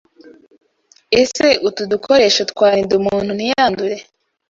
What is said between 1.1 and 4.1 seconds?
Ese utu dukoresho twarinda umuntu ntiyandure